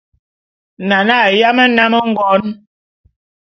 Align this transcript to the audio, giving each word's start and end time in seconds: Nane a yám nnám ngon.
Nane 0.87 1.15
a 1.25 1.27
yám 1.39 1.57
nnám 1.69 1.93
ngon. 2.11 2.41